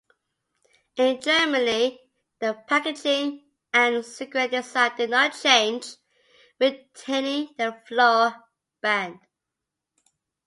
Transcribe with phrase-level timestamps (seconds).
[0.95, 1.99] In Germany
[2.39, 5.95] the packaging and cigarette design did not change,
[6.59, 8.33] retaining the floral
[8.81, 9.19] band.